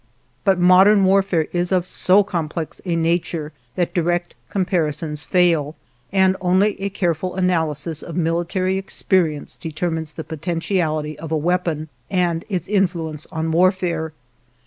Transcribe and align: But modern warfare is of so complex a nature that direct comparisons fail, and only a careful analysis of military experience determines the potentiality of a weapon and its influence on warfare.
But 0.43 0.57
modern 0.57 1.05
warfare 1.05 1.45
is 1.51 1.71
of 1.71 1.85
so 1.85 2.23
complex 2.23 2.81
a 2.85 2.95
nature 2.95 3.53
that 3.75 3.93
direct 3.93 4.33
comparisons 4.49 5.23
fail, 5.23 5.75
and 6.11 6.35
only 6.41 6.81
a 6.81 6.89
careful 6.89 7.35
analysis 7.35 8.01
of 8.01 8.15
military 8.15 8.79
experience 8.79 9.55
determines 9.57 10.13
the 10.13 10.23
potentiality 10.23 11.19
of 11.19 11.31
a 11.31 11.37
weapon 11.37 11.87
and 12.09 12.45
its 12.49 12.67
influence 12.67 13.27
on 13.31 13.51
warfare. 13.51 14.11